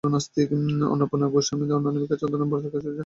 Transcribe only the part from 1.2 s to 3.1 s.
গোস্বামী প্রথমে "অনামিকা" ছদ্মনামে লেখা শুরু করেন।